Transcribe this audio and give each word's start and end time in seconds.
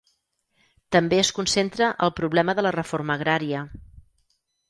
També 0.95 1.19
es 1.23 1.29
concentra 1.39 1.91
al 2.07 2.13
problema 2.21 2.57
de 2.61 2.65
la 2.67 2.73
reforma 2.77 3.17
agrària. 3.19 3.65